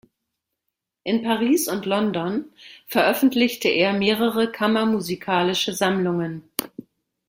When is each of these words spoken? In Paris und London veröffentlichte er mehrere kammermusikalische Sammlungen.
In 1.03 1.21
Paris 1.21 1.67
und 1.67 1.85
London 1.85 2.45
veröffentlichte 2.87 3.67
er 3.67 3.93
mehrere 3.93 4.51
kammermusikalische 4.51 5.73
Sammlungen. 5.73 6.41